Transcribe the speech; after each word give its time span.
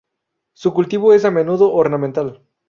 Su 0.53 0.73
cultivo 0.73 1.13
es 1.13 1.25
a 1.25 1.29
menudo 1.29 1.71
ornamental. 1.75 2.41